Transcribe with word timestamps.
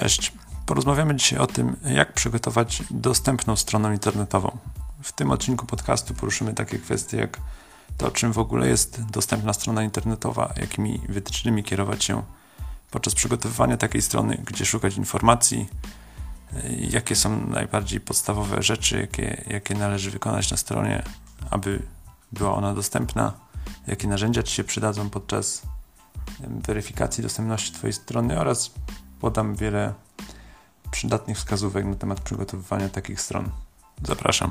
Cześć. 0.00 0.32
Porozmawiamy 0.66 1.16
dzisiaj 1.16 1.38
o 1.38 1.46
tym, 1.46 1.76
jak 1.84 2.12
przygotować 2.12 2.82
dostępną 2.90 3.56
stronę 3.56 3.92
internetową. 3.92 4.58
W 5.02 5.12
tym 5.12 5.30
odcinku 5.30 5.66
podcastu 5.66 6.14
poruszymy 6.14 6.54
takie 6.54 6.78
kwestie 6.78 7.16
jak 7.16 7.40
to, 7.96 8.10
czym 8.10 8.32
w 8.32 8.38
ogóle 8.38 8.68
jest 8.68 9.04
dostępna 9.10 9.52
strona 9.52 9.82
internetowa, 9.82 10.54
jakimi 10.60 11.00
wytycznymi 11.08 11.64
kierować 11.64 12.04
się 12.04 12.22
podczas 12.90 13.14
przygotowywania 13.14 13.76
takiej 13.76 14.02
strony, 14.02 14.42
gdzie 14.46 14.66
szukać 14.66 14.96
informacji, 14.96 15.68
jakie 16.78 17.16
są 17.16 17.46
najbardziej 17.46 18.00
podstawowe 18.00 18.62
rzeczy, 18.62 19.00
jakie, 19.00 19.44
jakie 19.46 19.74
należy 19.74 20.10
wykonać 20.10 20.50
na 20.50 20.56
stronie, 20.56 21.02
aby 21.50 21.82
była 22.32 22.54
ona 22.54 22.74
dostępna, 22.74 23.32
jakie 23.86 24.08
narzędzia 24.08 24.42
Ci 24.42 24.54
się 24.54 24.64
przydadzą 24.64 25.10
podczas 25.10 25.62
weryfikacji 26.40 27.22
dostępności 27.22 27.72
Twojej 27.72 27.92
strony 27.92 28.40
oraz 28.40 28.70
podam 29.20 29.54
wiele 29.54 29.94
przydatnych 30.90 31.36
wskazówek 31.36 31.86
na 31.86 31.94
temat 31.94 32.20
przygotowywania 32.20 32.88
takich 32.88 33.20
stron. 33.20 33.50
Zapraszam. 34.02 34.50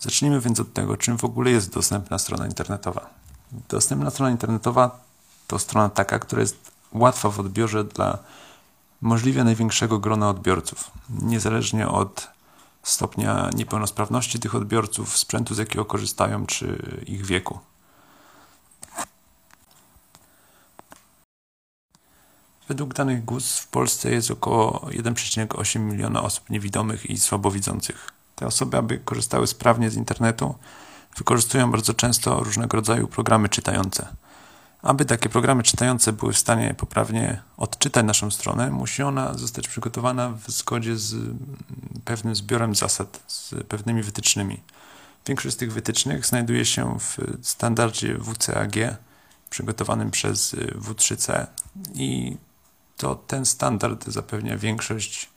Zacznijmy 0.00 0.40
więc 0.40 0.60
od 0.60 0.72
tego, 0.72 0.96
czym 0.96 1.18
w 1.18 1.24
ogóle 1.24 1.50
jest 1.50 1.74
dostępna 1.74 2.18
strona 2.18 2.46
internetowa. 2.46 3.10
Dostępna 3.68 4.10
strona 4.10 4.30
internetowa 4.30 5.00
to 5.46 5.58
strona 5.58 5.88
taka, 5.88 6.18
która 6.18 6.40
jest 6.40 6.70
łatwa 6.92 7.30
w 7.30 7.40
odbiorze 7.40 7.84
dla 7.84 8.18
możliwie 9.00 9.44
największego 9.44 9.98
grona 9.98 10.28
odbiorców, 10.30 10.90
niezależnie 11.22 11.88
od 11.88 12.28
stopnia 12.82 13.50
niepełnosprawności 13.54 14.40
tych 14.40 14.54
odbiorców, 14.54 15.18
sprzętu 15.18 15.54
z 15.54 15.58
jakiego 15.58 15.84
korzystają, 15.84 16.46
czy 16.46 16.82
ich 17.06 17.26
wieku. 17.26 17.58
Według 22.68 22.94
danych 22.94 23.24
GUS 23.24 23.58
w 23.58 23.66
Polsce 23.68 24.10
jest 24.10 24.30
około 24.30 24.70
1,8 24.90 25.80
miliona 25.80 26.22
osób 26.22 26.50
niewidomych 26.50 27.10
i 27.10 27.20
słabowidzących. 27.20 28.12
Te 28.36 28.46
osoby, 28.46 28.76
aby 28.76 28.98
korzystały 28.98 29.46
sprawnie 29.46 29.90
z 29.90 29.96
internetu, 29.96 30.54
wykorzystują 31.16 31.70
bardzo 31.70 31.94
często 31.94 32.44
różnego 32.44 32.76
rodzaju 32.76 33.08
programy 33.08 33.48
czytające. 33.48 34.08
Aby 34.82 35.04
takie 35.04 35.28
programy 35.28 35.62
czytające 35.62 36.12
były 36.12 36.32
w 36.32 36.38
stanie 36.38 36.74
poprawnie 36.74 37.42
odczytać 37.56 38.04
naszą 38.04 38.30
stronę, 38.30 38.70
musi 38.70 39.02
ona 39.02 39.34
zostać 39.34 39.68
przygotowana 39.68 40.30
w 40.30 40.50
zgodzie 40.50 40.96
z 40.96 41.16
pewnym 42.04 42.34
zbiorem 42.34 42.74
zasad, 42.74 43.22
z 43.26 43.54
pewnymi 43.68 44.02
wytycznymi. 44.02 44.60
Większość 45.26 45.54
z 45.54 45.58
tych 45.58 45.72
wytycznych 45.72 46.26
znajduje 46.26 46.64
się 46.64 46.98
w 46.98 47.16
standardzie 47.42 48.18
WCAG 48.18 48.74
przygotowanym 49.50 50.10
przez 50.10 50.54
W3C 50.54 51.46
i 51.94 52.36
to 52.96 53.14
ten 53.14 53.46
standard 53.46 54.06
zapewnia 54.06 54.56
większość 54.56 55.28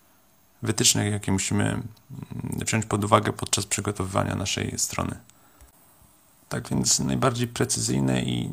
wytycznych, 0.64 1.12
jakie 1.12 1.32
musimy 1.32 1.82
wziąć 2.44 2.86
pod 2.86 3.04
uwagę 3.04 3.34
podczas 3.34 3.66
przygotowywania 3.66 4.36
naszej 4.36 4.80
strony. 4.80 5.16
Tak 6.52 6.70
więc 6.70 7.00
najbardziej 7.00 7.48
precyzyjne 7.48 8.22
i 8.22 8.50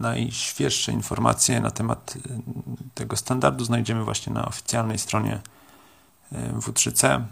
najświeższe 0.00 0.92
informacje 0.92 1.60
na 1.60 1.70
temat 1.70 2.16
y, 2.16 2.20
tego 2.94 3.16
standardu 3.16 3.64
znajdziemy 3.64 4.04
właśnie 4.04 4.32
na 4.32 4.46
oficjalnej 4.46 4.98
stronie 4.98 5.40
y, 6.32 6.36
W3C, 6.36 7.24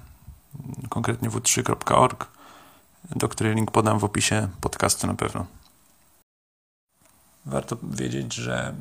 konkretnie 0.89 1.31
w3.org, 1.31 2.27
do 3.17 3.29
której 3.29 3.55
link 3.55 3.71
podam 3.71 3.99
w 3.99 4.05
opisie 4.05 4.49
podcastu 4.61 5.07
na 5.07 5.15
pewno. 5.15 5.47
Warto 7.47 7.77
wiedzieć, 7.83 8.35
że 8.35 8.75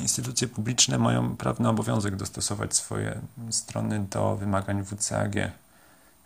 instytucje 0.00 0.48
publiczne 0.48 0.98
mają 0.98 1.36
prawny 1.36 1.68
obowiązek 1.68 2.16
dostosować 2.16 2.76
swoje 2.76 3.20
strony 3.50 4.06
do 4.10 4.36
wymagań 4.36 4.84
WCAG. 4.84 5.34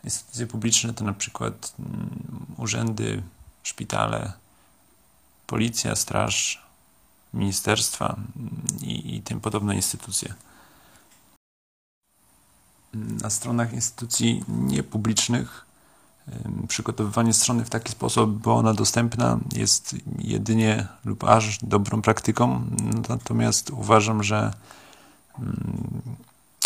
Instytucje 0.03 0.47
publiczne 0.47 0.93
to 0.93 1.05
na 1.05 1.13
przykład 1.13 1.73
mm, 1.79 2.45
urzędy, 2.57 3.23
szpitale, 3.63 4.33
policja, 5.49 5.95
straż, 5.95 6.63
ministerstwa 7.33 8.15
i, 8.81 9.15
i 9.15 9.21
tym 9.21 9.41
podobne 9.41 9.75
instytucje. 9.75 10.33
Na 12.93 13.29
stronach 13.29 13.73
instytucji 13.73 14.43
niepublicznych 14.47 15.65
przygotowywanie 16.67 17.33
strony 17.33 17.65
w 17.65 17.69
taki 17.69 17.91
sposób, 17.91 18.29
by 18.29 18.51
ona 18.51 18.73
dostępna 18.73 19.39
jest 19.55 19.95
jedynie 20.17 20.87
lub 21.05 21.23
aż 21.23 21.59
dobrą 21.61 22.01
praktyką. 22.01 22.61
Natomiast 23.09 23.69
uważam, 23.69 24.23
że 24.23 24.53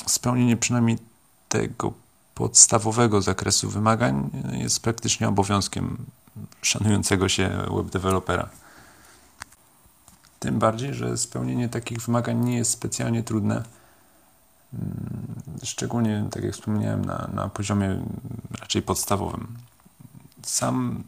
spełnienie 0.08 0.58
przynajmniej 0.58 0.98
tego 1.50 1.94
podstawowego 2.36 3.22
zakresu 3.22 3.70
wymagań 3.70 4.30
jest 4.52 4.82
praktycznie 4.82 5.28
obowiązkiem 5.28 5.98
szanującego 6.62 7.30
się 7.30 7.50
webdewelopera. 7.76 8.63
Tym 10.44 10.60
bardziej, 10.60 10.94
że 10.94 11.18
spełnienie 11.18 11.70
takich 11.70 12.02
wymagań 12.02 12.46
nie 12.46 12.58
jest 12.58 12.72
specjalnie 12.72 13.24
trudne. 13.24 13.64
Mm, 14.74 15.26
szczególnie, 15.64 16.28
tak 16.32 16.44
jak 16.44 16.54
wspomniałem, 16.54 17.06
na, 17.06 17.30
na 17.34 17.50
poziomie 17.50 18.04
raczej 18.60 18.82
podstawowym. 18.82 19.48
Sam, 20.46 21.04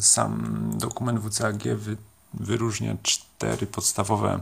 sam 0.00 0.72
dokument 0.74 1.20
WCAG 1.20 1.62
wy, 1.76 1.96
wyróżnia 2.34 2.96
cztery 3.02 3.66
podstawowe 3.66 4.40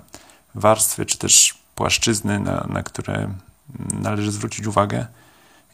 warstwy, 0.55 1.07
czy 1.07 1.19
też 1.19 1.59
płaszczyzny, 1.75 2.41
na, 2.41 2.67
na 2.69 2.83
które 2.83 3.35
należy 3.95 4.33
zwrócić 4.33 4.67
uwagę. 4.67 5.07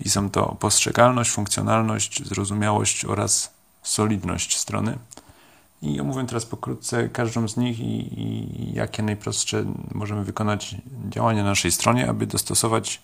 I 0.01 0.11
są 0.11 0.31
to 0.31 0.57
postrzegalność, 0.61 1.31
funkcjonalność, 1.31 2.27
zrozumiałość 2.27 3.05
oraz 3.05 3.51
solidność 3.83 4.59
strony. 4.59 4.99
I 5.83 6.01
omówię 6.01 6.27
teraz 6.27 6.47
pokrótce 6.47 7.09
każdą 7.09 7.49
z 7.49 7.57
nich 7.57 7.81
i, 7.81 8.21
i, 8.21 8.75
jakie 8.75 9.03
najprostsze 9.03 9.65
możemy 9.95 10.25
wykonać 10.25 10.77
działania 11.09 11.43
na 11.43 11.49
naszej 11.49 11.73
stronie, 11.73 12.09
aby 12.09 12.27
dostosować 12.27 13.03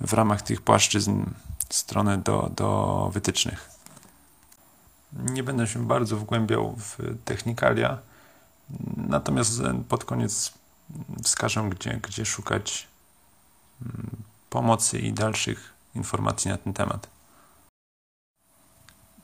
w 0.00 0.12
ramach 0.12 0.42
tych 0.42 0.62
płaszczyzn 0.62 1.24
stronę 1.70 2.18
do, 2.18 2.50
do 2.56 3.10
wytycznych. 3.12 3.70
Nie 5.12 5.42
będę 5.42 5.66
się 5.66 5.86
bardzo 5.86 6.16
wgłębiał 6.16 6.76
w 6.76 6.98
technikalia, 7.24 7.98
natomiast 8.96 9.60
pod 9.88 10.04
koniec 10.04 10.52
wskażę, 11.22 11.68
gdzie, 11.70 12.00
gdzie 12.02 12.24
szukać 12.24 12.88
mm, 13.82 14.10
pomocy 14.50 14.98
i 14.98 15.12
dalszych 15.12 15.72
informacji 15.94 16.50
na 16.50 16.56
ten 16.56 16.72
temat. 16.72 17.06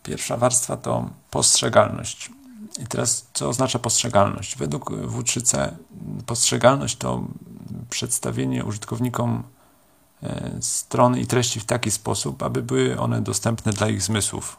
Pierwsza 0.02 0.36
warstwa 0.36 0.76
to 0.76 1.10
postrzegalność. 1.30 2.30
I 2.78 2.86
teraz, 2.86 3.26
co 3.32 3.48
oznacza 3.48 3.78
postrzegalność? 3.78 4.56
Według 4.56 4.90
W3C 4.90 5.70
postrzegalność 6.26 6.96
to 6.96 7.24
przedstawienie 7.90 8.64
użytkownikom 8.64 9.42
e, 10.22 10.50
strony 10.60 11.20
i 11.20 11.26
treści 11.26 11.60
w 11.60 11.64
taki 11.64 11.90
sposób, 11.90 12.42
aby 12.42 12.62
były 12.62 13.00
one 13.00 13.22
dostępne 13.22 13.72
dla 13.72 13.88
ich 13.88 14.02
zmysłów. 14.02 14.56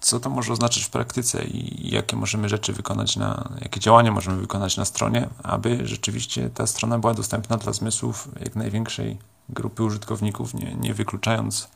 Co 0.00 0.20
to 0.20 0.30
może 0.30 0.52
oznaczać 0.52 0.84
w 0.84 0.90
praktyce 0.90 1.44
i 1.44 1.90
jakie 1.90 2.16
możemy 2.16 2.48
rzeczy 2.48 2.72
wykonać 2.72 3.16
na, 3.16 3.48
jakie 3.60 3.80
działania 3.80 4.12
możemy 4.12 4.40
wykonać 4.40 4.76
na 4.76 4.84
stronie, 4.84 5.28
aby 5.42 5.86
rzeczywiście 5.86 6.50
ta 6.50 6.66
strona 6.66 6.98
była 6.98 7.14
dostępna 7.14 7.56
dla 7.56 7.72
zmysłów 7.72 8.28
jak 8.40 8.56
największej 8.56 9.18
grupy 9.48 9.82
użytkowników, 9.82 10.54
nie, 10.54 10.74
nie 10.74 10.94
wykluczając 10.94 11.68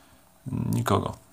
nikogo. 0.47 1.30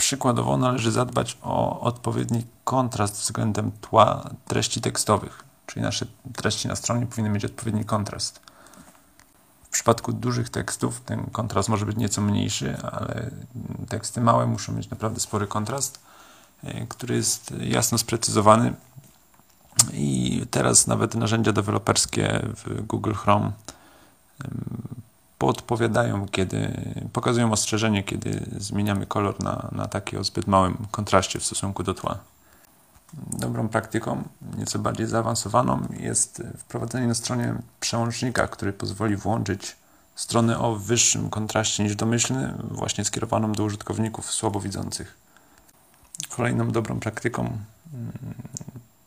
Przykładowo 0.00 0.56
należy 0.56 0.92
zadbać 0.92 1.38
o 1.42 1.80
odpowiedni 1.80 2.46
kontrast 2.64 3.14
względem 3.20 3.72
tła 3.80 4.30
treści 4.48 4.80
tekstowych, 4.80 5.44
czyli 5.66 5.82
nasze 5.82 6.06
treści 6.36 6.68
na 6.68 6.76
stronie 6.76 7.06
powinny 7.06 7.30
mieć 7.30 7.44
odpowiedni 7.44 7.84
kontrast. 7.84 8.40
W 9.64 9.68
przypadku 9.68 10.12
dużych 10.12 10.50
tekstów 10.50 11.00
ten 11.00 11.26
kontrast 11.26 11.68
może 11.68 11.86
być 11.86 11.96
nieco 11.96 12.20
mniejszy, 12.20 12.76
ale 12.82 13.30
teksty 13.88 14.20
małe 14.20 14.46
muszą 14.46 14.72
mieć 14.72 14.90
naprawdę 14.90 15.20
spory 15.20 15.46
kontrast, 15.46 16.00
e, 16.64 16.86
który 16.86 17.14
jest 17.14 17.54
jasno 17.60 17.98
sprecyzowany. 17.98 18.74
I 19.92 20.42
teraz 20.50 20.86
nawet 20.86 21.14
narzędzia 21.14 21.52
deweloperskie 21.52 22.40
w 22.56 22.86
Google 22.86 23.12
Chrome 23.12 23.52
podpowiadają, 25.40 26.28
kiedy 26.28 26.72
pokazują 27.12 27.52
ostrzeżenie, 27.52 28.02
kiedy 28.02 28.46
zmieniamy 28.58 29.06
kolor 29.06 29.42
na, 29.42 29.68
na 29.72 29.88
taki 29.88 30.16
o 30.16 30.24
zbyt 30.24 30.46
małym 30.46 30.76
kontraście 30.90 31.38
w 31.38 31.44
stosunku 31.44 31.82
do 31.82 31.94
tła. 31.94 32.18
Dobrą 33.14 33.68
praktyką, 33.68 34.22
nieco 34.58 34.78
bardziej 34.78 35.06
zaawansowaną, 35.06 35.88
jest 36.00 36.42
wprowadzenie 36.58 37.06
na 37.06 37.14
stronie 37.14 37.54
przełącznika, 37.80 38.46
który 38.46 38.72
pozwoli 38.72 39.16
włączyć 39.16 39.76
stronę 40.14 40.58
o 40.58 40.76
wyższym 40.76 41.30
kontraście 41.30 41.82
niż 41.82 41.96
domyślny, 41.96 42.54
właśnie 42.70 43.04
skierowaną 43.04 43.52
do 43.52 43.64
użytkowników 43.64 44.32
słabowidzących. 44.32 45.16
Kolejną 46.28 46.70
dobrą 46.70 47.00
praktyką 47.00 47.42
mm, 47.42 48.12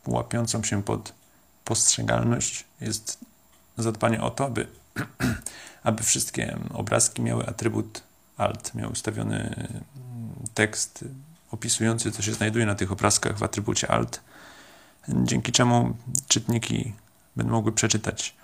łapiącą 0.06 0.62
się 0.62 0.82
pod 0.82 1.12
postrzegalność 1.64 2.64
jest 2.80 3.18
zadbanie 3.78 4.22
o 4.22 4.30
to, 4.30 4.44
aby, 4.44 4.66
aby 5.84 6.02
wszystkie 6.02 6.58
obrazki 6.74 7.22
miały 7.22 7.46
atrybut 7.46 8.02
alt, 8.36 8.74
miał 8.74 8.92
ustawiony 8.92 9.68
tekst 10.54 11.04
opisujący, 11.50 12.12
co 12.12 12.22
się 12.22 12.32
znajduje 12.32 12.66
na 12.66 12.74
tych 12.74 12.92
obrazkach 12.92 13.38
w 13.38 13.42
atrybucie 13.42 13.90
alt, 13.90 14.20
dzięki 15.08 15.52
czemu 15.52 15.96
czytniki 16.28 16.92
będą 17.36 17.52
mogły 17.52 17.72
przeczytać 17.72 18.34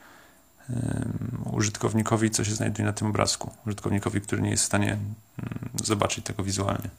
użytkownikowi, 1.53 2.31
co 2.31 2.45
się 2.45 2.55
znajduje 2.55 2.87
na 2.87 2.93
tym 2.93 3.07
obrazku. 3.07 3.51
Użytkownikowi, 3.67 4.21
który 4.21 4.43
nie 4.43 4.51
jest 4.51 4.63
w 4.63 4.67
stanie 4.67 4.99
zobaczyć 5.85 6.25
tego 6.25 6.45
wizualnie. 6.45 6.91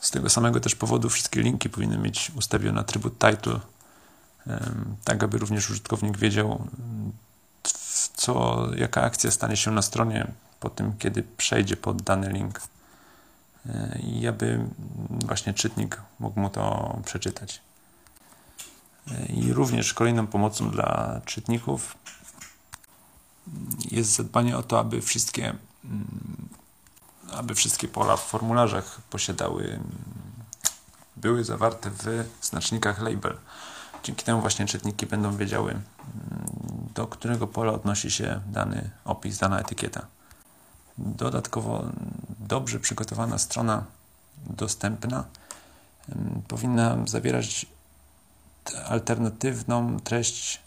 Z 0.00 0.10
tego 0.10 0.30
samego 0.30 0.60
też 0.60 0.74
powodu 0.74 1.08
wszystkie 1.08 1.42
linki 1.42 1.70
powinny 1.70 1.98
mieć 1.98 2.32
ustawiony 2.36 2.80
atrybut 2.80 3.18
title, 3.18 3.60
tak 5.04 5.22
aby 5.22 5.38
również 5.38 5.70
użytkownik 5.70 6.18
wiedział, 6.18 6.68
co, 8.20 8.66
jaka 8.76 9.02
akcja 9.02 9.30
stanie 9.30 9.56
się 9.56 9.70
na 9.70 9.82
stronie 9.82 10.26
po 10.60 10.70
tym, 10.70 10.96
kiedy 10.98 11.22
przejdzie 11.22 11.76
pod 11.76 12.02
dany 12.02 12.32
link 12.32 12.60
e, 13.66 13.98
i 13.98 14.28
aby 14.28 14.64
właśnie 15.26 15.54
czytnik 15.54 16.00
mógł 16.18 16.40
mu 16.40 16.50
to 16.50 16.96
przeczytać. 17.04 17.60
E, 19.10 19.26
I 19.26 19.52
również 19.52 19.94
kolejną 19.94 20.26
pomocą 20.26 20.70
dla 20.70 21.20
czytników 21.24 21.96
jest 23.90 24.16
zadbanie 24.16 24.56
o 24.56 24.62
to, 24.62 24.78
aby 24.78 25.02
wszystkie, 25.02 25.54
mm, 25.84 26.48
aby 27.32 27.54
wszystkie 27.54 27.88
pola 27.88 28.16
w 28.16 28.26
formularzach 28.26 29.00
posiadały, 29.10 29.80
były 31.16 31.44
zawarte 31.44 31.90
w 31.90 32.24
znacznikach 32.42 33.00
label. 33.00 33.36
Dzięki 34.02 34.24
temu 34.24 34.40
właśnie 34.40 34.66
czytniki 34.66 35.06
będą 35.06 35.36
wiedziały, 35.36 35.70
mm, 35.70 35.82
do 36.94 37.06
którego 37.06 37.46
pola 37.46 37.72
odnosi 37.72 38.10
się 38.10 38.40
dany 38.46 38.90
opis, 39.04 39.38
dana 39.38 39.60
etykieta. 39.60 40.06
Dodatkowo 40.98 41.84
dobrze 42.38 42.80
przygotowana 42.80 43.38
strona 43.38 43.84
dostępna 44.46 45.24
powinna 46.48 46.96
zawierać 47.06 47.66
alternatywną 48.88 50.00
treść 50.00 50.60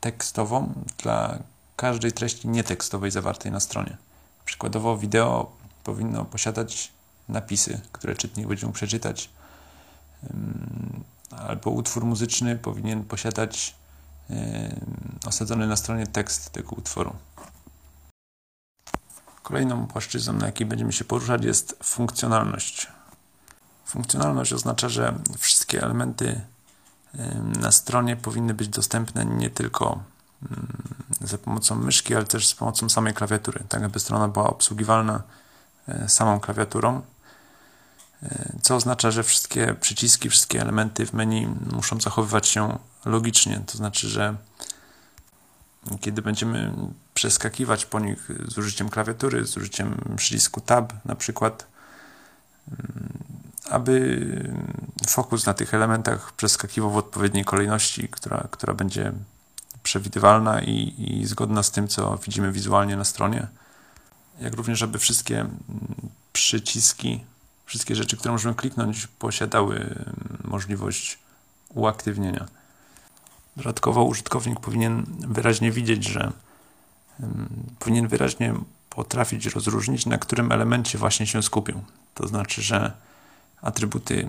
tekstową 0.00 0.72
dla 0.98 1.38
każdej 1.76 2.12
treści 2.12 2.48
nietekstowej 2.48 3.10
zawartej 3.10 3.52
na 3.52 3.60
stronie. 3.60 3.96
Przykładowo 4.44 4.98
wideo 4.98 5.52
powinno 5.84 6.24
posiadać 6.24 6.92
napisy, 7.28 7.80
które 7.92 8.14
czytnik 8.14 8.46
będzie 8.46 8.66
mógł 8.66 8.76
przeczytać, 8.76 9.30
albo 11.38 11.70
utwór 11.70 12.04
muzyczny 12.04 12.56
powinien 12.56 13.04
posiadać 13.04 13.74
osadzony 15.26 15.66
na 15.66 15.76
stronie 15.76 16.06
tekst 16.06 16.50
tego 16.50 16.70
utworu. 16.70 17.16
Kolejną 19.42 19.86
płaszczyzną, 19.86 20.32
na 20.32 20.46
jakiej 20.46 20.66
będziemy 20.66 20.92
się 20.92 21.04
poruszać, 21.04 21.44
jest 21.44 21.78
funkcjonalność. 21.82 22.86
Funkcjonalność 23.84 24.52
oznacza, 24.52 24.88
że 24.88 25.18
wszystkie 25.38 25.82
elementy 25.82 26.40
na 27.60 27.70
stronie 27.70 28.16
powinny 28.16 28.54
być 28.54 28.68
dostępne 28.68 29.24
nie 29.24 29.50
tylko 29.50 29.98
za 31.20 31.38
pomocą 31.38 31.74
myszki, 31.74 32.14
ale 32.14 32.24
też 32.24 32.48
z 32.48 32.54
pomocą 32.54 32.88
samej 32.88 33.14
klawiatury, 33.14 33.64
tak 33.68 33.82
aby 33.82 34.00
strona 34.00 34.28
była 34.28 34.50
obsługiwalna 34.50 35.22
e, 35.88 36.08
samą 36.08 36.40
klawiaturą. 36.40 37.02
Co 38.62 38.76
oznacza, 38.76 39.10
że 39.10 39.22
wszystkie 39.22 39.74
przyciski, 39.80 40.30
wszystkie 40.30 40.60
elementy 40.60 41.06
w 41.06 41.12
menu 41.12 41.48
muszą 41.72 42.00
zachowywać 42.00 42.48
się 42.48 42.78
logicznie. 43.04 43.62
To 43.66 43.78
znaczy, 43.78 44.08
że 44.08 44.36
kiedy 46.00 46.22
będziemy 46.22 46.72
przeskakiwać 47.14 47.86
po 47.86 48.00
nich 48.00 48.28
z 48.48 48.58
użyciem 48.58 48.88
klawiatury, 48.88 49.46
z 49.46 49.56
użyciem 49.56 50.16
przycisku 50.16 50.60
Tab 50.60 50.92
na 51.04 51.14
przykład, 51.14 51.66
mm, 52.68 53.18
aby 53.70 54.26
fokus 55.08 55.46
na 55.46 55.54
tych 55.54 55.74
elementach 55.74 56.32
przeskakiwał 56.32 56.90
w 56.90 56.96
odpowiedniej 56.96 57.44
kolejności, 57.44 58.08
która, 58.08 58.48
która 58.50 58.74
będzie 58.74 59.12
przewidywalna 59.82 60.62
i, 60.62 60.94
i 60.98 61.26
zgodna 61.26 61.62
z 61.62 61.70
tym, 61.70 61.88
co 61.88 62.18
widzimy 62.18 62.52
wizualnie 62.52 62.96
na 62.96 63.04
stronie. 63.04 63.46
Jak 64.40 64.54
również, 64.54 64.82
aby 64.82 64.98
wszystkie 64.98 65.40
mm, 65.40 65.58
przyciski, 66.32 67.24
wszystkie 67.72 67.94
rzeczy, 67.94 68.16
które 68.16 68.32
możemy 68.32 68.54
kliknąć, 68.54 69.06
posiadały 69.06 70.04
możliwość 70.44 71.18
uaktywnienia. 71.68 72.46
Dodatkowo 73.56 74.04
użytkownik 74.04 74.60
powinien 74.60 75.06
wyraźnie 75.18 75.72
widzieć, 75.72 76.04
że 76.04 76.32
powinien 77.78 78.08
wyraźnie 78.08 78.54
potrafić 78.90 79.46
rozróżnić, 79.46 80.06
na 80.06 80.18
którym 80.18 80.52
elemencie 80.52 80.98
właśnie 80.98 81.26
się 81.26 81.42
skupił. 81.42 81.82
To 82.14 82.28
znaczy, 82.28 82.62
że 82.62 82.92
atrybuty, 83.62 84.28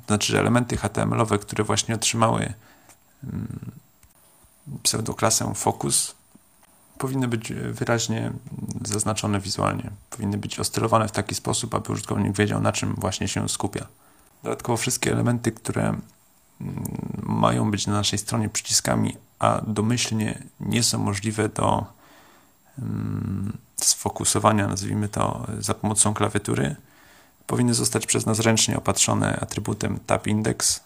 to 0.00 0.06
znaczy, 0.06 0.32
że 0.32 0.40
elementy 0.40 0.76
HTML-owe, 0.76 1.38
które 1.38 1.64
właśnie 1.64 1.94
otrzymały 1.94 2.52
pseudoklasę 4.82 5.54
focus, 5.54 6.14
powinny 6.98 7.28
być 7.28 7.52
wyraźnie 7.52 8.32
zaznaczone 8.84 9.40
wizualnie. 9.40 9.90
Powinny 10.10 10.38
być 10.38 10.60
ostylowane 10.60 11.08
w 11.08 11.12
taki 11.12 11.34
sposób, 11.34 11.74
aby 11.74 11.92
użytkownik 11.92 12.36
wiedział, 12.36 12.60
na 12.60 12.72
czym 12.72 12.94
właśnie 12.94 13.28
się 13.28 13.48
skupia. 13.48 13.86
Dodatkowo 14.42 14.76
wszystkie 14.76 15.12
elementy, 15.12 15.52
które 15.52 15.98
mają 17.22 17.70
być 17.70 17.86
na 17.86 17.92
naszej 17.92 18.18
stronie 18.18 18.48
przyciskami, 18.48 19.16
a 19.38 19.60
domyślnie 19.66 20.42
nie 20.60 20.82
są 20.82 20.98
możliwe 20.98 21.48
do 21.48 21.86
sfokusowania, 23.76 24.66
nazwijmy 24.66 25.08
to, 25.08 25.46
za 25.58 25.74
pomocą 25.74 26.14
klawiatury, 26.14 26.76
powinny 27.46 27.74
zostać 27.74 28.06
przez 28.06 28.26
nas 28.26 28.40
ręcznie 28.40 28.76
opatrzone 28.76 29.40
atrybutem 29.40 29.98
tab 30.06 30.26
index 30.26 30.80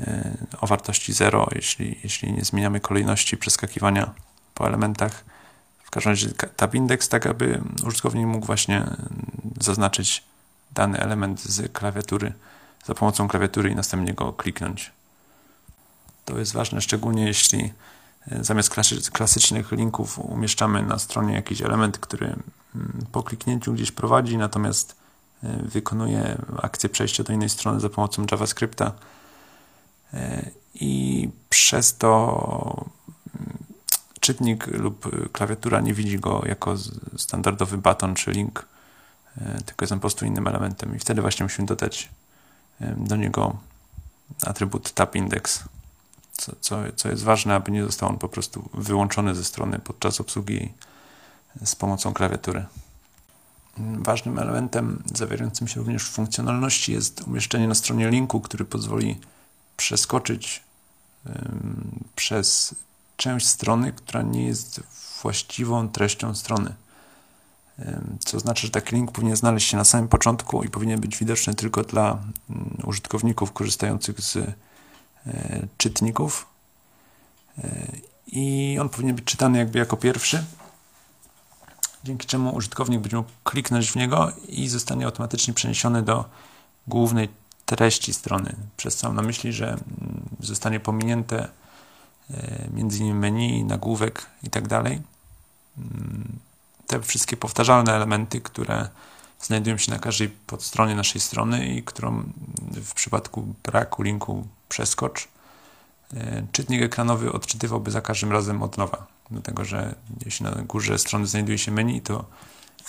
e, 0.00 0.36
o 0.60 0.66
wartości 0.66 1.12
0, 1.12 1.48
jeśli, 1.54 1.98
jeśli 2.04 2.32
nie 2.32 2.44
zmieniamy 2.44 2.80
kolejności 2.80 3.36
przeskakiwania 3.36 4.14
po 4.54 4.66
elementach. 4.66 5.24
W 5.84 5.90
każdym 5.90 6.12
razie 6.12 6.30
tab 6.56 6.74
index, 6.74 7.08
tak 7.08 7.26
aby 7.26 7.60
użytkownik 7.86 8.26
mógł 8.26 8.46
właśnie 8.46 8.86
zaznaczyć 9.60 10.24
dany 10.74 10.98
element 10.98 11.40
z 11.40 11.72
klawiatury 11.72 12.32
za 12.84 12.94
pomocą 12.94 13.28
klawiatury 13.28 13.70
i 13.70 13.74
następnie 13.74 14.14
go 14.14 14.32
kliknąć. 14.32 14.92
To 16.24 16.38
jest 16.38 16.52
ważne, 16.52 16.80
szczególnie 16.80 17.26
jeśli 17.26 17.72
e, 18.30 18.44
zamiast 18.44 18.70
klasycznych 19.12 19.72
linków 19.72 20.18
umieszczamy 20.18 20.82
na 20.82 20.98
stronie 20.98 21.34
jakiś 21.34 21.62
element, 21.62 21.98
który 21.98 22.26
mm, 22.26 23.06
po 23.12 23.22
kliknięciu 23.22 23.72
gdzieś 23.72 23.92
prowadzi, 23.92 24.36
natomiast 24.36 24.96
e, 25.44 25.62
wykonuje 25.62 26.38
akcję 26.62 26.88
przejścia 26.88 27.24
do 27.24 27.32
innej 27.32 27.48
strony 27.48 27.80
za 27.80 27.88
pomocą 27.88 28.26
JavaScripta 28.30 28.92
e, 30.14 30.50
i 30.74 31.28
przez 31.48 31.96
to 31.96 32.84
mm, 32.84 32.90
czytnik 34.22 34.66
lub 34.66 35.30
klawiatura 35.32 35.80
nie 35.80 35.94
widzi 35.94 36.18
go 36.18 36.42
jako 36.46 36.74
standardowy 37.16 37.78
baton 37.78 38.14
czy 38.14 38.30
link, 38.30 38.66
tylko 39.66 39.82
jest 39.84 39.92
on 39.92 39.98
po 39.98 40.00
prostu 40.00 40.24
innym 40.24 40.46
elementem 40.48 40.96
i 40.96 40.98
wtedy 40.98 41.22
właśnie 41.22 41.44
musimy 41.44 41.66
dodać 41.66 42.08
do 42.96 43.16
niego 43.16 43.56
atrybut 44.46 44.92
tab 44.92 45.16
index, 45.16 45.64
co, 46.32 46.52
co, 46.60 46.78
co 46.96 47.08
jest 47.08 47.22
ważne, 47.22 47.54
aby 47.54 47.70
nie 47.70 47.84
został 47.84 48.08
on 48.08 48.18
po 48.18 48.28
prostu 48.28 48.68
wyłączony 48.74 49.34
ze 49.34 49.44
strony 49.44 49.78
podczas 49.78 50.20
obsługi 50.20 50.72
z 51.64 51.74
pomocą 51.76 52.12
klawiatury. 52.12 52.64
Ważnym 53.78 54.38
elementem 54.38 55.02
zawierającym 55.14 55.68
się 55.68 55.80
również 55.80 56.04
w 56.04 56.10
funkcjonalności 56.10 56.92
jest 56.92 57.22
umieszczenie 57.22 57.68
na 57.68 57.74
stronie 57.74 58.10
linku, 58.10 58.40
który 58.40 58.64
pozwoli 58.64 59.20
przeskoczyć 59.76 60.62
przez 62.16 62.74
część 63.22 63.48
strony, 63.48 63.92
która 63.92 64.22
nie 64.22 64.44
jest 64.46 64.80
właściwą 65.22 65.88
treścią 65.88 66.34
strony. 66.34 66.74
Co 68.24 68.40
znaczy, 68.40 68.66
że 68.66 68.70
taki 68.70 68.94
link 68.94 69.12
powinien 69.12 69.36
znaleźć 69.36 69.68
się 69.68 69.76
na 69.76 69.84
samym 69.84 70.08
początku 70.08 70.62
i 70.62 70.68
powinien 70.68 71.00
być 71.00 71.18
widoczny 71.18 71.54
tylko 71.54 71.82
dla 71.82 72.18
mm, 72.50 72.76
użytkowników 72.84 73.52
korzystających 73.52 74.20
z 74.20 74.36
e, 74.36 74.46
czytników. 75.76 76.46
E, 77.58 77.86
i 78.26 78.76
on 78.80 78.88
powinien 78.88 79.16
być 79.16 79.24
czytany 79.24 79.58
jakby 79.58 79.78
jako 79.78 79.96
pierwszy, 79.96 80.44
dzięki 82.04 82.26
czemu 82.26 82.54
użytkownik 82.54 83.00
będzie 83.00 83.16
mógł 83.16 83.30
kliknąć 83.44 83.90
w 83.90 83.96
niego 83.96 84.32
i 84.48 84.68
zostanie 84.68 85.04
automatycznie 85.04 85.54
przeniesiony 85.54 86.02
do 86.02 86.24
głównej 86.86 87.28
treści 87.66 88.14
strony, 88.14 88.56
przez 88.76 88.96
co 88.96 89.06
mam 89.06 89.16
na 89.16 89.22
myśli, 89.22 89.52
że 89.52 89.68
mm, 89.68 89.82
zostanie 90.40 90.80
pominięte 90.80 91.48
między 92.74 92.98
innymi 92.98 93.20
menu, 93.20 93.64
nagłówek 93.64 94.26
i 94.42 94.50
tak 94.50 94.68
dalej. 94.68 95.02
Mm, 95.78 96.38
te 96.86 97.00
wszystkie 97.00 97.36
powtarzalne 97.36 97.94
elementy, 97.94 98.40
które 98.40 98.88
znajdują 99.40 99.78
się 99.78 99.92
na 99.92 99.98
każdej 99.98 100.28
podstronie 100.28 100.94
naszej 100.94 101.20
strony 101.20 101.68
i 101.68 101.82
którą 101.82 102.22
w 102.72 102.94
przypadku 102.94 103.54
braku 103.64 104.02
linku 104.02 104.46
przeskocz, 104.68 105.28
e, 106.14 106.46
czytnik 106.52 106.82
ekranowy 106.82 107.32
odczytywałby 107.32 107.90
za 107.90 108.00
każdym 108.00 108.32
razem 108.32 108.62
od 108.62 108.78
nowa. 108.78 109.06
Dlatego, 109.30 109.64
że 109.64 109.94
jeśli 110.24 110.44
na 110.44 110.50
górze 110.50 110.98
strony 110.98 111.26
znajduje 111.26 111.58
się 111.58 111.72
menu, 111.72 112.00
to 112.00 112.24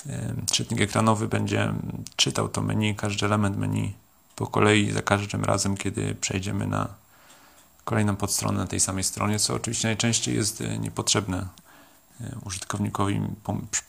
e, 0.10 0.34
czytnik 0.52 0.82
ekranowy 0.82 1.28
będzie 1.28 1.74
czytał 2.16 2.50
to 2.50 2.62
menu, 2.62 2.96
każdy 2.96 3.26
element 3.26 3.58
menu 3.58 3.94
po 4.36 4.48
kolei 4.48 4.92
za 4.92 5.02
każdym 5.02 5.44
razem, 5.44 5.78
kiedy 5.78 6.16
przejdziemy 6.16 6.68
na 6.68 7.03
kolejną 7.86 8.16
podstronę 8.16 8.58
na 8.58 8.68
tej 8.68 8.80
samej 8.80 9.04
stronie, 9.04 9.40
co 9.40 9.54
oczywiście 9.54 9.88
najczęściej 9.88 10.36
jest 10.36 10.62
e, 10.62 10.78
niepotrzebne 10.78 11.48
użytkownikowi 12.46 13.22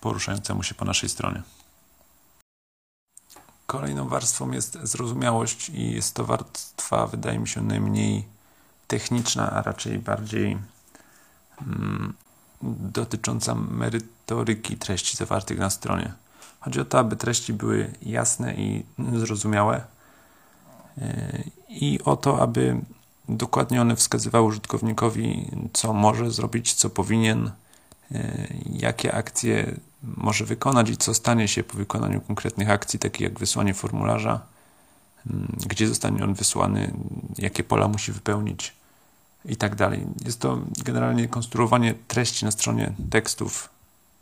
poruszającemu 0.00 0.62
się 0.62 0.74
po 0.74 0.84
naszej 0.84 1.08
stronie. 1.08 1.42
Kolejną 3.66 4.08
warstwą 4.08 4.50
jest 4.50 4.78
zrozumiałość 4.82 5.68
i 5.68 5.92
jest 5.92 6.14
to 6.14 6.24
warstwa, 6.24 7.06
wydaje 7.06 7.38
mi 7.38 7.48
się, 7.48 7.62
najmniej 7.62 8.24
techniczna, 8.86 9.50
a 9.50 9.62
raczej 9.62 9.98
bardziej 9.98 10.58
mm, 11.62 12.14
dotycząca 12.62 13.54
merytoryki 13.54 14.76
treści 14.76 15.16
zawartych 15.16 15.58
na 15.58 15.70
stronie. 15.70 16.12
Chodzi 16.60 16.80
o 16.80 16.84
to, 16.84 16.98
aby 16.98 17.16
treści 17.16 17.52
były 17.52 17.92
jasne 18.02 18.54
i 18.54 18.84
zrozumiałe 19.12 19.84
yy, 20.96 21.04
i 21.68 22.00
o 22.04 22.16
to, 22.16 22.42
aby 22.42 22.80
dokładnie 23.28 23.80
one 23.80 23.96
wskazywały 23.96 24.46
użytkownikowi, 24.46 25.50
co 25.72 25.92
może 25.92 26.30
zrobić, 26.30 26.74
co 26.74 26.90
powinien, 26.90 27.50
yy, 28.10 28.20
jakie 28.72 29.14
akcje 29.14 29.74
może 30.02 30.44
wykonać 30.44 30.90
i 30.90 30.96
co 30.96 31.14
stanie 31.14 31.48
się 31.48 31.64
po 31.64 31.76
wykonaniu 31.76 32.20
konkretnych 32.20 32.70
akcji, 32.70 32.98
takich 32.98 33.20
jak 33.20 33.38
wysłanie 33.38 33.74
formularza, 33.74 34.40
mm, 35.26 35.56
gdzie 35.66 35.88
zostanie 35.88 36.24
on 36.24 36.34
wysłany, 36.34 36.94
jakie 37.38 37.64
pola 37.64 37.88
musi 37.88 38.12
wypełnić 38.12 38.72
i 39.44 39.56
tak 39.56 39.74
dalej. 39.74 40.06
Jest 40.24 40.40
to 40.40 40.58
generalnie 40.84 41.28
konstruowanie 41.28 41.94
treści 42.08 42.44
na 42.44 42.50
stronie 42.50 42.92
tekstów, 43.10 43.68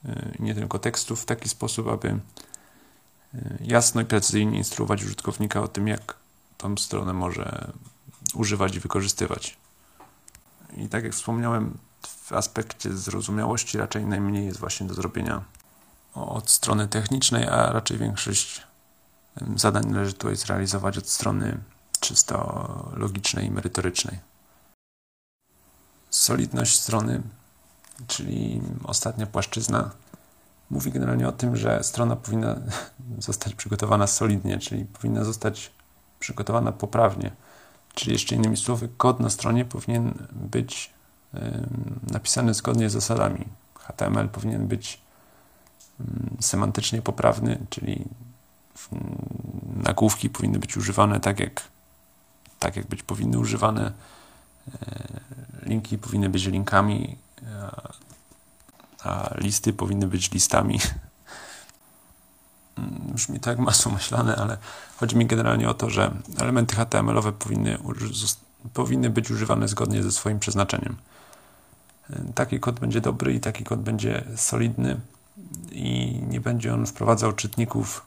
y, 0.04 0.36
nie 0.38 0.54
tylko 0.54 0.78
tekstów, 0.78 1.22
w 1.22 1.24
taki 1.24 1.48
sposób, 1.48 1.88
aby 1.88 2.08
y, 2.08 3.58
jasno 3.60 4.00
i 4.00 4.04
precyzyjnie 4.04 4.58
instruować 4.58 5.04
użytkownika 5.04 5.62
o 5.62 5.68
tym, 5.68 5.88
jak 5.88 6.14
tą 6.58 6.76
stronę 6.76 7.12
może 7.12 7.72
używać 8.34 8.76
i 8.76 8.80
wykorzystywać. 8.80 9.56
I 10.76 10.88
tak 10.88 11.04
jak 11.04 11.12
wspomniałem, 11.12 11.78
w 12.06 12.32
aspekcie 12.32 12.92
zrozumiałości 12.92 13.78
raczej 13.78 14.06
najmniej 14.06 14.46
jest 14.46 14.60
właśnie 14.60 14.86
do 14.86 14.94
zrobienia 14.94 15.44
od 16.14 16.50
strony 16.50 16.88
technicznej, 16.88 17.48
a 17.48 17.72
raczej 17.72 17.98
większość 17.98 18.62
zadań 19.56 19.86
należy 19.86 20.12
tutaj 20.12 20.36
zrealizować 20.36 20.98
od 20.98 21.08
strony 21.08 21.58
czysto 22.00 22.92
logicznej 22.96 23.46
i 23.46 23.50
merytorycznej. 23.50 24.18
Solidność 26.10 26.80
strony, 26.80 27.22
czyli 28.06 28.62
ostatnia 28.84 29.26
płaszczyzna, 29.26 29.90
mówi 30.70 30.92
generalnie 30.92 31.28
o 31.28 31.32
tym, 31.32 31.56
że 31.56 31.84
strona 31.84 32.16
powinna 32.16 32.56
zostać 33.18 33.54
przygotowana 33.54 34.06
solidnie, 34.06 34.58
czyli 34.58 34.84
powinna 34.84 35.24
zostać 35.24 35.72
przygotowana 36.18 36.72
poprawnie. 36.72 37.30
Czyli 37.94 38.12
jeszcze 38.12 38.34
innymi 38.34 38.56
słowy, 38.56 38.88
kod 38.96 39.20
na 39.20 39.30
stronie 39.30 39.64
powinien 39.64 40.26
być 40.32 40.90
napisany 42.10 42.54
zgodnie 42.54 42.90
z 42.90 42.92
zasadami. 42.92 43.44
HTML 43.74 44.28
powinien 44.28 44.66
być 44.66 45.02
Mm, 46.00 46.36
semantycznie 46.40 47.02
poprawny, 47.02 47.66
czyli 47.70 48.04
nagłówki 49.76 50.30
powinny 50.30 50.58
być 50.58 50.76
używane 50.76 51.20
tak 51.20 51.40
jak, 51.40 51.62
tak 52.58 52.76
jak 52.76 52.86
być 52.86 53.02
powinny 53.02 53.38
używane, 53.38 53.92
e, 54.82 55.20
linki 55.62 55.98
powinny 55.98 56.28
być 56.28 56.46
linkami, 56.46 57.16
a 59.04 59.30
listy 59.34 59.72
powinny 59.72 60.06
być 60.06 60.30
listami. 60.30 60.78
Brzmi 63.12 63.40
tak 63.40 63.58
masło 63.68 63.92
myślane, 63.92 64.36
ale 64.36 64.56
chodzi 64.96 65.16
mi 65.16 65.26
generalnie 65.26 65.68
o 65.68 65.74
to, 65.74 65.90
że 65.90 66.14
elementy 66.38 66.76
HTML-owe 66.76 67.32
powinny, 67.32 67.78
powinny 68.74 69.10
być 69.10 69.30
używane 69.30 69.68
zgodnie 69.68 70.02
ze 70.02 70.12
swoim 70.12 70.38
przeznaczeniem. 70.38 70.96
E, 72.10 72.32
taki 72.34 72.60
kod 72.60 72.80
będzie 72.80 73.00
dobry 73.00 73.34
i 73.34 73.40
taki 73.40 73.64
kod 73.64 73.80
będzie 73.80 74.24
solidny 74.36 75.00
i 75.70 76.18
nie 76.28 76.40
będzie 76.40 76.74
on 76.74 76.86
wprowadzał 76.86 77.32
czytników 77.32 78.06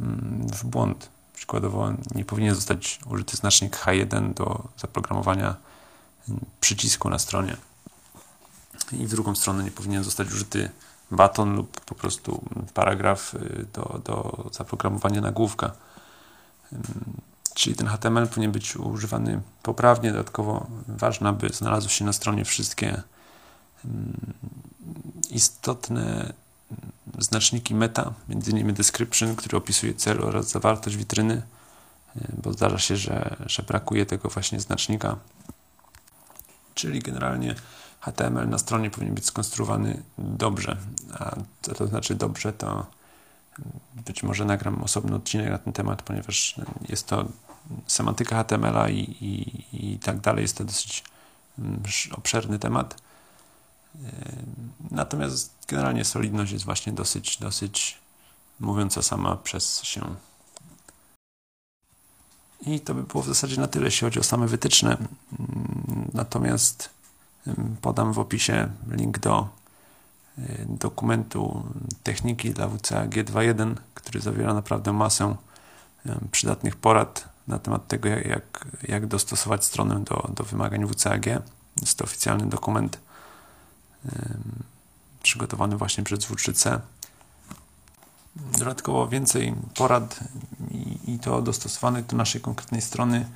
mm, 0.00 0.46
w 0.48 0.64
błąd. 0.64 1.08
Przykładowo 1.34 1.92
nie 2.14 2.24
powinien 2.24 2.54
zostać 2.54 3.00
użyty 3.10 3.36
znacznik 3.36 3.76
H1 3.76 4.34
do 4.34 4.68
zaprogramowania 4.78 5.56
mm, 6.28 6.40
przycisku 6.60 7.10
na 7.10 7.18
stronie. 7.18 7.56
I 8.92 9.06
w 9.06 9.10
drugą 9.10 9.34
stronę 9.34 9.64
nie 9.64 9.70
powinien 9.70 10.04
zostać 10.04 10.28
użyty 10.28 10.70
baton 11.10 11.56
lub 11.56 11.80
po 11.80 11.94
prostu 11.94 12.44
paragraf 12.74 13.34
y, 13.34 13.66
do, 13.72 14.00
do 14.04 14.44
zaprogramowania 14.52 15.20
nagłówka. 15.20 15.72
Czyli 17.54 17.76
ten 17.76 17.86
HTML 17.86 18.28
powinien 18.28 18.52
być 18.52 18.76
używany 18.76 19.40
poprawnie. 19.62 20.12
Dodatkowo 20.12 20.66
ważne, 20.88 21.28
aby 21.28 21.48
znalazły 21.48 21.90
się 21.90 22.04
na 22.04 22.12
stronie 22.12 22.44
wszystkie 22.44 23.02
istotne 25.30 26.32
znaczniki 27.18 27.74
meta, 27.74 28.12
m.in. 28.28 28.74
description, 28.74 29.36
który 29.36 29.56
opisuje 29.56 29.94
cel 29.94 30.24
oraz 30.24 30.48
zawartość 30.48 30.96
witryny, 30.96 31.42
e, 32.16 32.20
bo 32.42 32.52
zdarza 32.52 32.78
się, 32.78 32.96
że, 32.96 33.36
że 33.46 33.62
brakuje 33.62 34.06
tego 34.06 34.28
właśnie 34.28 34.60
znacznika. 34.60 35.16
Czyli 36.74 37.00
generalnie 37.00 37.54
HTML 38.06 38.48
na 38.48 38.58
stronie 38.58 38.90
powinien 38.90 39.14
być 39.14 39.26
skonstruowany 39.26 40.02
dobrze. 40.18 40.76
A 41.14 41.36
co 41.62 41.74
to 41.74 41.86
znaczy 41.86 42.14
dobrze, 42.14 42.52
to 42.52 42.86
być 44.06 44.22
może 44.22 44.44
nagram 44.44 44.82
osobny 44.82 45.16
odcinek 45.16 45.50
na 45.50 45.58
ten 45.58 45.72
temat, 45.72 46.02
ponieważ 46.02 46.54
jest 46.88 47.06
to 47.06 47.24
semantyka 47.86 48.36
HTML-a 48.36 48.88
i, 48.88 49.00
i, 49.00 49.64
i 49.72 49.98
tak 49.98 50.20
dalej. 50.20 50.42
Jest 50.42 50.56
to 50.56 50.64
dosyć 50.64 51.04
mm, 51.58 51.82
obszerny 52.12 52.58
temat. 52.58 52.96
Natomiast 54.90 55.54
generalnie 55.68 56.04
solidność 56.04 56.52
jest 56.52 56.64
właśnie 56.64 56.92
dosyć, 56.92 57.36
dosyć 57.36 57.98
mówiąca 58.60 59.02
sama 59.02 59.36
przez 59.36 59.82
się. 59.82 60.14
I 62.60 62.80
to 62.80 62.94
by 62.94 63.02
było 63.02 63.22
w 63.22 63.26
zasadzie 63.26 63.60
na 63.60 63.66
tyle, 63.66 63.84
jeśli 63.84 64.04
chodzi 64.04 64.20
o 64.20 64.22
same 64.22 64.46
wytyczne. 64.46 64.96
Natomiast 66.12 66.95
podam 67.80 68.12
w 68.12 68.18
opisie 68.18 68.68
link 68.90 69.18
do 69.18 69.48
y, 70.38 70.66
dokumentu 70.68 71.62
techniki 72.02 72.50
dla 72.50 72.68
WCAG 72.68 73.10
2.1, 73.10 73.74
który 73.94 74.20
zawiera 74.20 74.54
naprawdę 74.54 74.92
masę 74.92 75.36
przydatnych 76.30 76.76
porad 76.76 77.28
na 77.48 77.58
temat 77.58 77.88
tego, 77.88 78.08
jak, 78.08 78.66
jak 78.82 79.06
dostosować 79.06 79.64
stronę 79.64 80.00
do, 80.04 80.30
do 80.34 80.44
wymagań 80.44 80.88
WCAG. 80.88 81.26
Jest 81.80 81.98
to 81.98 82.04
oficjalny 82.04 82.46
dokument 82.46 82.98
przygotowany 85.22 85.76
właśnie 85.76 86.04
przez 86.04 86.18
W3C. 86.18 86.80
Dodatkowo 88.58 89.08
więcej 89.08 89.54
porad 89.74 90.20
i, 90.70 91.14
i 91.14 91.18
to 91.18 91.42
dostosowanych 91.42 92.06
do 92.06 92.16
naszej 92.16 92.40
konkretnej 92.40 92.82
strony 92.82 93.26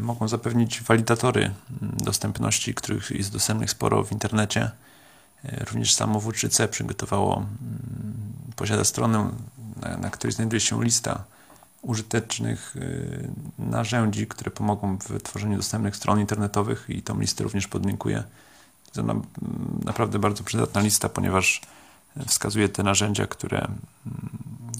mogą 0.00 0.28
zapewnić 0.28 0.82
walidatory 0.82 1.50
dostępności, 1.80 2.74
których 2.74 3.10
jest 3.10 3.32
dostępnych 3.32 3.70
sporo 3.70 4.04
w 4.04 4.12
internecie. 4.12 4.70
Również 5.44 5.94
samo 5.94 6.20
W3C 6.20 6.68
przygotowało, 6.68 7.46
posiada 8.56 8.84
stronę, 8.84 9.30
na, 9.76 9.96
na 9.96 10.10
której 10.10 10.32
znajduje 10.32 10.60
się 10.60 10.84
lista 10.84 11.24
użytecznych 11.82 12.74
narzędzi, 13.58 14.26
które 14.26 14.50
pomogą 14.50 14.98
w 14.98 15.22
tworzeniu 15.22 15.56
dostępnych 15.56 15.96
stron 15.96 16.20
internetowych 16.20 16.84
i 16.88 17.02
tą 17.02 17.20
listę 17.20 17.44
również 17.44 17.68
podlinkuję 17.68 18.22
to 18.92 19.02
naprawdę 19.84 20.18
bardzo 20.18 20.44
przydatna 20.44 20.80
lista, 20.80 21.08
ponieważ 21.08 21.60
wskazuje 22.26 22.68
te 22.68 22.82
narzędzia, 22.82 23.26
które 23.26 23.58
mm, 23.58 23.78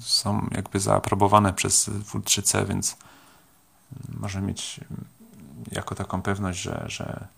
są 0.02 0.48
jakby 0.50 0.80
zaaprobowane 0.80 1.52
przez 1.52 1.88
W3C, 1.88 2.66
więc 2.68 2.96
możemy 4.22 4.46
mieć 4.46 4.80
jako 5.72 5.94
taką 5.94 6.22
pewność, 6.22 6.60
że, 6.60 6.84
że 6.86 7.28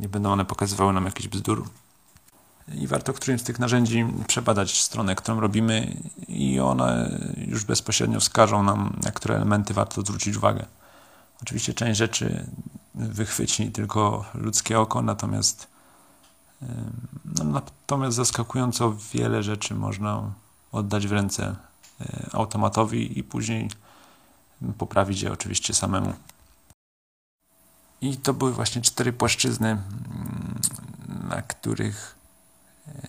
nie 0.00 0.08
będą 0.08 0.32
one 0.32 0.44
pokazywały 0.44 0.92
nam 0.92 1.04
jakichś 1.04 1.28
bzdur. 1.28 1.68
I 2.74 2.86
warto 2.86 3.12
którymś 3.12 3.40
z 3.40 3.44
tych 3.44 3.58
narzędzi 3.58 4.06
przebadać 4.26 4.82
stronę, 4.82 5.14
którą 5.14 5.40
robimy 5.40 5.96
i 6.28 6.60
one 6.60 7.18
już 7.36 7.64
bezpośrednio 7.64 8.20
wskażą 8.20 8.62
nam, 8.62 8.96
na 9.02 9.10
które 9.10 9.36
elementy 9.36 9.74
warto 9.74 10.00
zwrócić 10.00 10.36
uwagę. 10.36 10.66
Oczywiście 11.42 11.74
część 11.74 11.98
rzeczy 11.98 12.46
wychwyci 12.94 13.72
tylko 13.72 14.24
ludzkie 14.34 14.80
oko, 14.80 15.02
natomiast 15.02 15.66
no, 17.24 17.44
natomiast 17.44 18.16
zaskakująco 18.16 18.96
wiele 19.12 19.42
rzeczy 19.42 19.74
można 19.74 20.32
oddać 20.72 21.06
w 21.06 21.12
ręce 21.12 21.56
automatowi 22.32 23.18
i 23.18 23.24
później 23.24 23.70
poprawić 24.78 25.22
je 25.22 25.32
oczywiście 25.32 25.74
samemu. 25.74 26.14
I 28.00 28.16
to 28.16 28.34
były 28.34 28.52
właśnie 28.52 28.82
cztery 28.82 29.12
płaszczyzny, 29.12 29.68
mm, 29.68 30.60
na 31.28 31.42
których 31.42 32.16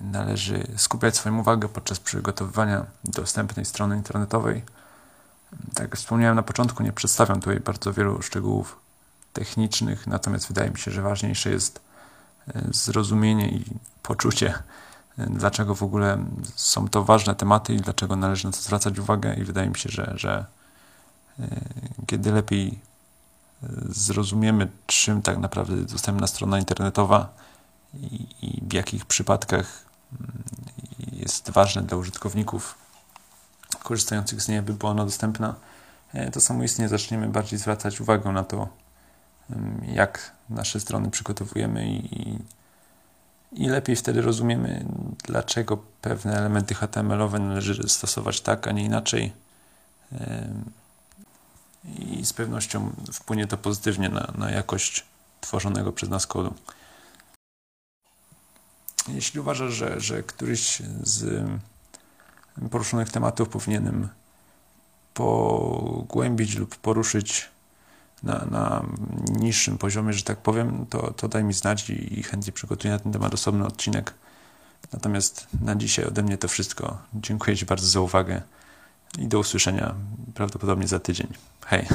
należy 0.01 0.67
skupiać 0.77 1.17
swoją 1.17 1.39
uwagę 1.39 1.69
podczas 1.69 1.99
przygotowywania 1.99 2.85
dostępnej 3.03 3.65
strony 3.65 3.97
internetowej. 3.97 4.63
Tak 5.73 5.81
jak 5.83 5.97
wspomniałem 5.97 6.35
na 6.35 6.43
początku, 6.43 6.83
nie 6.83 6.91
przedstawiam 6.91 7.39
tutaj 7.39 7.59
bardzo 7.59 7.93
wielu 7.93 8.21
szczegółów 8.21 8.79
technicznych, 9.33 10.07
natomiast 10.07 10.47
wydaje 10.47 10.69
mi 10.69 10.77
się, 10.77 10.91
że 10.91 11.01
ważniejsze 11.01 11.49
jest 11.49 11.81
e, 12.47 12.61
zrozumienie 12.71 13.49
i 13.49 13.65
poczucie, 14.03 14.53
e, 15.17 15.27
dlaczego 15.29 15.75
w 15.75 15.83
ogóle 15.83 16.25
są 16.55 16.87
to 16.87 17.03
ważne 17.03 17.35
tematy 17.35 17.73
i 17.73 17.81
dlaczego 17.81 18.15
należy 18.15 18.45
na 18.45 18.51
to 18.51 18.59
zwracać 18.59 18.99
uwagę. 18.99 19.33
I 19.33 19.43
wydaje 19.43 19.69
mi 19.69 19.77
się, 19.77 19.89
że, 19.89 20.13
że 20.15 20.31
e, 20.39 20.45
kiedy 22.07 22.31
lepiej 22.31 22.79
zrozumiemy, 23.89 24.67
czym 24.85 25.21
tak 25.21 25.37
naprawdę 25.37 25.75
dostępna 25.75 26.27
strona 26.27 26.59
internetowa 26.59 27.33
i, 28.41 28.61
w 28.69 28.73
jakich 28.73 29.05
przypadkach 29.05 29.85
mm, 30.11 30.43
jest 31.11 31.49
ważne 31.49 31.83
dla 31.83 31.97
użytkowników 31.97 32.75
korzystających 33.83 34.41
z 34.41 34.47
niej, 34.47 34.61
by 34.61 34.73
była 34.73 34.91
ona 34.91 35.05
dostępna, 35.05 35.55
to 36.31 36.41
samoistnie 36.41 36.89
zaczniemy 36.89 37.27
bardziej 37.29 37.59
zwracać 37.59 38.01
uwagę 38.01 38.31
na 38.31 38.43
to, 38.43 38.67
jak 39.87 40.31
nasze 40.49 40.79
strony 40.79 41.11
przygotowujemy 41.11 41.87
i, 41.87 42.39
i 43.51 43.67
lepiej 43.67 43.95
wtedy 43.95 44.21
rozumiemy, 44.21 44.85
dlaczego 45.23 45.77
pewne 46.01 46.37
elementy 46.37 46.73
HTML-owe 46.73 47.39
należy 47.39 47.89
stosować 47.89 48.41
tak, 48.41 48.67
a 48.67 48.71
nie 48.71 48.83
inaczej. 48.83 49.33
I 51.99 52.25
z 52.25 52.33
pewnością 52.33 52.93
wpłynie 53.13 53.47
to 53.47 53.57
pozytywnie 53.57 54.09
na, 54.09 54.33
na 54.37 54.51
jakość 54.51 55.05
tworzonego 55.41 55.91
przez 55.91 56.09
nas 56.09 56.27
kodu. 56.27 56.53
Jeśli 59.07 59.39
uważasz, 59.39 59.73
że, 59.73 60.01
że 60.01 60.23
któryś 60.23 60.81
z 61.03 61.47
poruszonych 62.71 63.09
tematów 63.09 63.49
powinienem 63.49 64.09
pogłębić 65.13 66.55
lub 66.55 66.75
poruszyć 66.75 67.49
na, 68.23 68.45
na 68.51 68.85
niższym 69.29 69.77
poziomie, 69.77 70.13
że 70.13 70.23
tak 70.23 70.37
powiem, 70.37 70.85
to, 70.89 71.13
to 71.13 71.27
daj 71.27 71.43
mi 71.43 71.53
znać 71.53 71.89
i, 71.89 72.19
i 72.19 72.23
chętnie 72.23 72.53
przygotuję 72.53 72.93
na 72.93 72.99
ten 72.99 73.11
temat 73.11 73.33
osobny 73.33 73.65
odcinek. 73.65 74.13
Natomiast 74.93 75.47
na 75.61 75.75
dzisiaj 75.75 76.05
ode 76.05 76.23
mnie 76.23 76.37
to 76.37 76.47
wszystko. 76.47 76.97
Dziękuję 77.13 77.57
Ci 77.57 77.65
bardzo 77.65 77.87
za 77.87 77.99
uwagę 77.99 78.41
i 79.19 79.27
do 79.27 79.39
usłyszenia 79.39 79.95
prawdopodobnie 80.33 80.87
za 80.87 80.99
tydzień. 80.99 81.27
Hej! 81.65 81.87